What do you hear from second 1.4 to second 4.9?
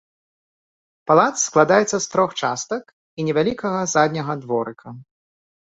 складаецца з трох частак і невялікага задняга дворыка.